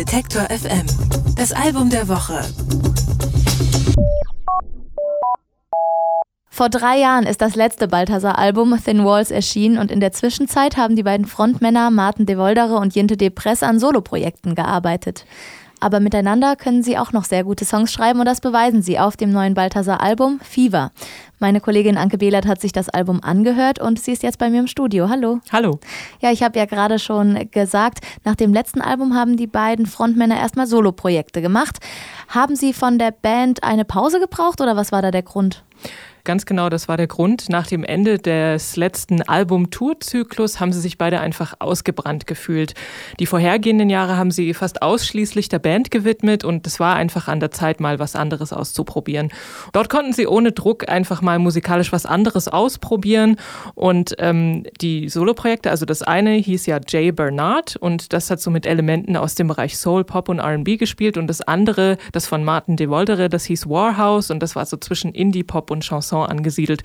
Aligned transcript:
Detektor 0.00 0.44
FM. 0.44 0.86
Das 1.36 1.52
Album 1.52 1.90
der 1.90 2.08
Woche. 2.08 2.42
Vor 6.48 6.70
drei 6.70 6.96
Jahren 6.96 7.26
ist 7.26 7.42
das 7.42 7.54
letzte 7.54 7.86
Balthasar-Album 7.86 8.82
Thin 8.82 9.04
Walls 9.04 9.30
erschienen 9.30 9.76
und 9.76 9.90
in 9.90 10.00
der 10.00 10.12
Zwischenzeit 10.12 10.78
haben 10.78 10.96
die 10.96 11.02
beiden 11.02 11.26
Frontmänner 11.26 11.90
Martin 11.90 12.24
de 12.24 12.38
Voldere 12.38 12.76
und 12.76 12.94
Jinte 12.94 13.18
de 13.18 13.28
Press 13.28 13.62
an 13.62 13.78
Soloprojekten 13.78 14.54
gearbeitet. 14.54 15.26
Aber 15.80 15.98
miteinander 15.98 16.56
können 16.56 16.82
sie 16.82 16.98
auch 16.98 17.12
noch 17.12 17.24
sehr 17.24 17.42
gute 17.42 17.64
Songs 17.64 17.92
schreiben 17.92 18.20
und 18.20 18.26
das 18.26 18.40
beweisen 18.40 18.82
sie 18.82 18.98
auf 18.98 19.16
dem 19.16 19.32
neuen 19.32 19.54
Balthasar-Album 19.54 20.40
Fever. 20.40 20.92
Meine 21.38 21.62
Kollegin 21.62 21.96
Anke 21.96 22.18
Behlert 22.18 22.46
hat 22.46 22.60
sich 22.60 22.72
das 22.72 22.90
Album 22.90 23.20
angehört 23.22 23.80
und 23.80 23.98
sie 23.98 24.12
ist 24.12 24.22
jetzt 24.22 24.38
bei 24.38 24.50
mir 24.50 24.60
im 24.60 24.66
Studio. 24.66 25.08
Hallo. 25.08 25.40
Hallo. 25.50 25.80
Ja, 26.20 26.30
ich 26.30 26.42
habe 26.42 26.58
ja 26.58 26.66
gerade 26.66 26.98
schon 26.98 27.48
gesagt, 27.50 28.00
nach 28.24 28.36
dem 28.36 28.52
letzten 28.52 28.82
Album 28.82 29.14
haben 29.14 29.38
die 29.38 29.46
beiden 29.46 29.86
Frontmänner 29.86 30.36
erstmal 30.36 30.66
Soloprojekte 30.66 31.40
gemacht. 31.40 31.78
Haben 32.28 32.56
sie 32.56 32.74
von 32.74 32.98
der 32.98 33.10
Band 33.10 33.64
eine 33.64 33.86
Pause 33.86 34.20
gebraucht 34.20 34.60
oder 34.60 34.76
was 34.76 34.92
war 34.92 35.00
da 35.00 35.10
der 35.10 35.22
Grund? 35.22 35.64
Ganz 36.24 36.44
genau, 36.44 36.68
das 36.68 36.86
war 36.86 36.96
der 36.96 37.06
Grund. 37.06 37.48
Nach 37.48 37.66
dem 37.66 37.82
Ende 37.82 38.18
des 38.18 38.76
letzten 38.76 39.22
Album-Tour-Zyklus 39.22 40.60
haben 40.60 40.72
sie 40.72 40.80
sich 40.80 40.98
beide 40.98 41.20
einfach 41.20 41.54
ausgebrannt 41.58 42.26
gefühlt. 42.26 42.74
Die 43.18 43.26
vorhergehenden 43.26 43.88
Jahre 43.88 44.16
haben 44.16 44.30
sie 44.30 44.52
fast 44.52 44.82
ausschließlich 44.82 45.48
der 45.48 45.60
Band 45.60 45.90
gewidmet 45.90 46.44
und 46.44 46.66
es 46.66 46.78
war 46.78 46.96
einfach 46.96 47.28
an 47.28 47.40
der 47.40 47.50
Zeit, 47.50 47.80
mal 47.80 47.98
was 47.98 48.16
anderes 48.16 48.52
auszuprobieren. 48.52 49.30
Dort 49.72 49.88
konnten 49.88 50.12
sie 50.12 50.26
ohne 50.26 50.52
Druck 50.52 50.88
einfach 50.88 51.22
mal 51.22 51.38
musikalisch 51.38 51.90
was 51.90 52.04
anderes 52.04 52.48
ausprobieren 52.48 53.36
und 53.74 54.14
ähm, 54.18 54.64
die 54.80 55.08
Soloprojekte, 55.08 55.70
also 55.70 55.86
das 55.86 56.02
eine 56.02 56.32
hieß 56.32 56.66
ja 56.66 56.80
Jay 56.86 57.12
Bernard 57.12 57.76
und 57.76 58.12
das 58.12 58.30
hat 58.30 58.40
so 58.40 58.50
mit 58.50 58.66
Elementen 58.66 59.16
aus 59.16 59.36
dem 59.36 59.48
Bereich 59.48 59.78
Soul, 59.78 60.04
Pop 60.04 60.28
und 60.28 60.38
R&B 60.38 60.76
gespielt 60.76 61.16
und 61.16 61.28
das 61.28 61.40
andere, 61.40 61.96
das 62.12 62.26
von 62.26 62.44
Martin 62.44 62.76
de 62.76 62.88
Voldere, 62.88 63.30
das 63.30 63.44
hieß 63.46 63.68
Warhouse 63.68 64.30
und 64.30 64.40
das 64.42 64.54
war 64.54 64.66
so 64.66 64.76
zwischen 64.76 65.12
Indie-Pop 65.12 65.70
und 65.70 65.82
Chanson 65.82 66.09
Chanson 66.10 66.26
angesiedelt. 66.26 66.82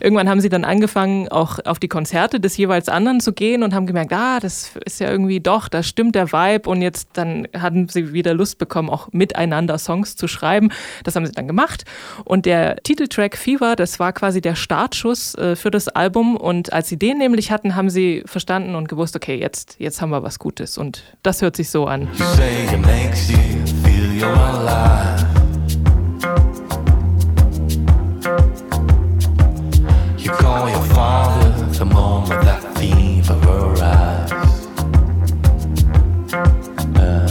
Irgendwann 0.00 0.28
haben 0.28 0.40
sie 0.40 0.48
dann 0.48 0.64
angefangen, 0.64 1.28
auch 1.28 1.58
auf 1.64 1.78
die 1.78 1.88
Konzerte 1.88 2.40
des 2.40 2.56
jeweils 2.56 2.88
anderen 2.88 3.20
zu 3.20 3.32
gehen 3.32 3.62
und 3.62 3.74
haben 3.74 3.86
gemerkt, 3.86 4.12
ah, 4.12 4.40
das 4.40 4.72
ist 4.84 5.00
ja 5.00 5.10
irgendwie 5.10 5.40
doch, 5.40 5.68
da 5.68 5.82
stimmt 5.82 6.14
der 6.14 6.32
Vibe 6.32 6.68
und 6.68 6.82
jetzt 6.82 7.10
dann 7.12 7.46
hatten 7.56 7.88
sie 7.88 8.12
wieder 8.12 8.34
Lust 8.34 8.58
bekommen, 8.58 8.90
auch 8.90 9.08
miteinander 9.12 9.78
Songs 9.78 10.16
zu 10.16 10.26
schreiben. 10.26 10.70
Das 11.04 11.14
haben 11.14 11.26
sie 11.26 11.32
dann 11.32 11.46
gemacht 11.46 11.84
und 12.24 12.46
der 12.46 12.76
Titeltrack 12.76 13.36
Fever, 13.36 13.76
das 13.76 14.00
war 14.00 14.12
quasi 14.12 14.40
der 14.40 14.54
Startschuss 14.54 15.34
äh, 15.36 15.56
für 15.56 15.70
das 15.70 15.88
Album 15.88 16.36
und 16.36 16.72
als 16.72 16.88
sie 16.88 16.98
den 16.98 17.18
nämlich 17.18 17.50
hatten, 17.50 17.76
haben 17.76 17.90
sie 17.90 18.22
verstanden 18.26 18.74
und 18.74 18.88
gewusst, 18.88 19.14
okay, 19.14 19.36
jetzt, 19.36 19.76
jetzt 19.78 20.00
haben 20.00 20.10
wir 20.10 20.22
was 20.22 20.38
Gutes 20.38 20.78
und 20.78 21.02
das 21.22 21.42
hört 21.42 21.56
sich 21.56 21.70
so 21.70 21.86
an. 21.86 22.08
You 22.18 22.24
say 22.36 22.64
it 22.64 22.80
makes 22.80 23.30
you 23.30 23.36
feel 23.84 24.12
you're 24.18 24.34
alive. 24.34 25.41
The 31.88 31.94
moment 31.94 32.44
that 32.44 32.62
fever 32.78 33.34
arrives. 33.44 34.32
Uh, 36.96 37.26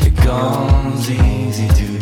it 0.00 0.14
comes 0.18 1.10
easy 1.10 1.68
to, 1.68 1.93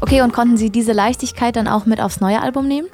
Okay, 0.00 0.22
und 0.22 0.32
konnten 0.32 0.56
Sie 0.56 0.70
diese 0.70 0.92
Leichtigkeit 0.92 1.56
dann 1.56 1.68
auch 1.68 1.86
mit 1.86 2.00
aufs 2.00 2.20
neue 2.20 2.40
Album 2.40 2.68
nehmen? 2.68 2.88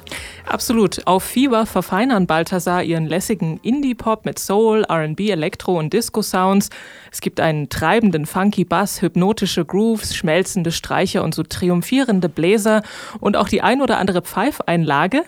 Absolut. 0.45 1.05
Auf 1.05 1.23
Fever 1.23 1.65
verfeinern 1.65 2.27
Balthasar 2.27 2.83
ihren 2.83 3.05
lässigen 3.05 3.59
Indie-Pop 3.63 4.25
mit 4.25 4.39
Soul, 4.39 4.85
RB, 4.89 5.19
Elektro 5.29 5.77
und 5.77 5.93
Disco-Sounds. 5.93 6.69
Es 7.11 7.21
gibt 7.21 7.39
einen 7.39 7.69
treibenden 7.69 8.25
funky 8.25 8.65
Bass, 8.65 9.01
hypnotische 9.01 9.63
Grooves, 9.63 10.15
schmelzende 10.15 10.71
Streicher 10.71 11.23
und 11.23 11.33
so 11.35 11.43
triumphierende 11.43 12.29
Bläser 12.29 12.81
und 13.19 13.37
auch 13.37 13.47
die 13.47 13.61
ein 13.61 13.81
oder 13.81 13.97
andere 13.99 14.21
Pfeifeinlage. 14.21 15.23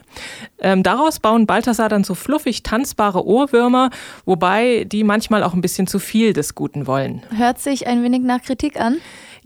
Ähm, 0.59 0.83
daraus 0.83 1.19
bauen 1.19 1.45
Balthasar 1.45 1.89
dann 1.89 2.03
so 2.03 2.15
fluffig 2.15 2.63
tanzbare 2.63 3.25
Ohrwürmer, 3.25 3.89
wobei 4.25 4.85
die 4.85 5.03
manchmal 5.03 5.43
auch 5.43 5.53
ein 5.53 5.61
bisschen 5.61 5.87
zu 5.87 5.99
viel 5.99 6.33
des 6.33 6.55
Guten 6.55 6.87
wollen. 6.87 7.23
Hört 7.35 7.59
sich 7.59 7.87
ein 7.87 8.03
wenig 8.03 8.23
nach 8.23 8.41
Kritik 8.41 8.79
an. 8.79 8.97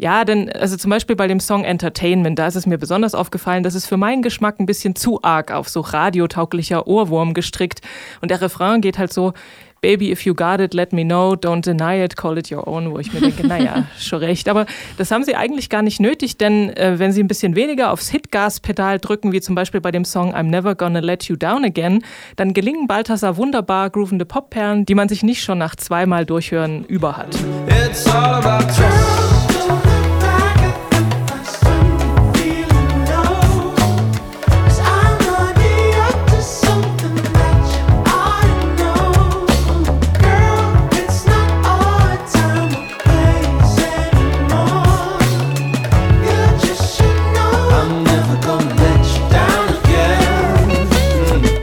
Ja, 0.01 0.23
denn 0.23 0.49
also 0.53 0.77
zum 0.77 0.91
Beispiel 0.91 1.17
bei 1.17 1.27
dem 1.27 1.41
Song 1.41 1.65
Entertainment, 1.65 2.39
da 2.39 2.47
ist 2.47 2.55
es 2.55 2.65
mir 2.65 2.77
besonders 2.77 3.13
aufgefallen, 3.13 3.63
dass 3.63 3.75
es 3.75 3.85
für 3.85 3.97
meinen 3.97 4.21
Geschmack 4.21 4.57
ein 4.57 4.65
bisschen 4.65 4.95
zu 4.95 5.21
arg 5.23 5.51
auf 5.51 5.67
so 5.67 5.81
radiotauglicher 5.81 6.87
Ohrwurm 6.87 7.33
gestrickt. 7.33 7.81
Und 8.21 8.31
der 8.31 8.39
Refrain 8.39 8.79
geht 8.79 8.97
halt 8.97 9.11
so, 9.11 9.33
Baby, 9.81 10.09
if 10.11 10.25
you 10.25 10.33
got 10.33 10.61
it, 10.61 10.73
let 10.73 10.93
me 10.93 11.03
know, 11.03 11.35
don't 11.35 11.61
deny 11.61 12.01
it, 12.01 12.15
call 12.15 12.37
it 12.37 12.49
your 12.49 12.65
own, 12.65 12.91
wo 12.91 12.99
ich 12.99 13.13
mir 13.13 13.19
denke, 13.19 13.45
naja, 13.45 13.87
schon 13.99 14.19
recht. 14.19 14.47
Aber 14.47 14.65
das 14.97 15.11
haben 15.11 15.23
sie 15.23 15.35
eigentlich 15.35 15.69
gar 15.69 15.81
nicht 15.81 15.99
nötig, 15.99 16.37
denn 16.37 16.69
äh, 16.77 16.97
wenn 16.97 17.11
sie 17.11 17.21
ein 17.21 17.27
bisschen 17.27 17.55
weniger 17.55 17.91
aufs 17.91 18.09
Hitgaspedal 18.09 18.99
drücken, 18.99 19.33
wie 19.33 19.41
zum 19.41 19.55
Beispiel 19.55 19.81
bei 19.81 19.91
dem 19.91 20.05
Song 20.05 20.33
I'm 20.33 20.43
Never 20.43 20.75
Gonna 20.75 20.99
Let 20.99 21.25
You 21.25 21.35
Down 21.35 21.63
Again, 21.63 22.03
dann 22.35 22.53
gelingen 22.53 22.87
Balthasar 22.87 23.37
wunderbar 23.37 23.89
groovende 23.89 24.25
Popperlen, 24.25 24.85
die 24.85 24.95
man 24.95 25.09
sich 25.09 25.23
nicht 25.23 25.43
schon 25.43 25.57
nach 25.57 25.75
zweimal 25.75 26.25
durchhören 26.25 26.83
über 26.85 27.15
hat. 27.15 27.37
It's 27.67 28.05
all 28.07 28.33
about 28.33 28.65
trust. 28.65 28.98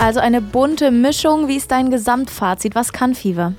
Also 0.06 0.21
eine 0.21 0.41
bunte 0.41 0.93
Mischung. 0.93 1.49
Wie 1.49 1.56
ist 1.56 1.72
dein 1.72 1.91
Gesamtfazit? 1.91 2.77
Was 2.77 2.93
kann 2.93 3.17
Fever? 3.17 3.55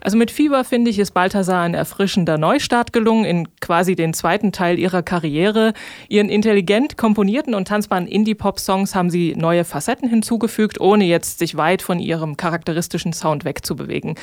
Also 0.00 0.16
mit 0.16 0.30
Fever 0.30 0.64
finde 0.64 0.90
ich, 0.90 0.98
ist 0.98 1.10
Balthasar 1.10 1.60
ein 1.60 1.74
erfrischender 1.74 2.38
Neustart 2.38 2.94
gelungen 2.94 3.26
in 3.26 3.48
quasi 3.60 3.94
den 3.94 4.14
zweiten 4.14 4.50
Teil 4.50 4.78
ihrer 4.78 5.02
Karriere. 5.02 5.74
Ihren 6.08 6.30
intelligent 6.30 6.96
komponierten 6.96 7.54
und 7.54 7.68
tanzbaren 7.68 8.06
Indie-Pop-Songs 8.06 8.94
haben 8.94 9.10
sie 9.10 9.34
neue 9.36 9.64
Facetten 9.64 10.08
hinzugefügt, 10.08 10.80
ohne 10.80 11.04
jetzt 11.04 11.38
sich 11.38 11.58
weit 11.58 11.82
von 11.82 11.98
ihrem 11.98 12.38
charakteristischen 12.38 13.12
Sound 13.12 13.44
wegzubewegen. 13.44 14.14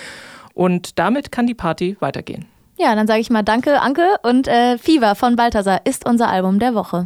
Und 0.56 0.98
damit 0.98 1.32
kann 1.32 1.46
die 1.46 1.54
Party 1.54 1.96
weitergehen. 2.00 2.48
Ja, 2.80 2.96
dann 2.96 3.06
sage 3.06 3.20
ich 3.20 3.30
mal 3.30 3.44
Danke, 3.44 3.80
Anke. 3.82 4.16
Und 4.24 4.48
äh, 4.48 4.80
Fever 4.80 5.14
von 5.14 5.36
Balthasar 5.36 5.82
ist 5.86 6.10
unser 6.10 6.28
Album 6.30 6.58
der 6.58 6.74
Woche. 6.74 7.06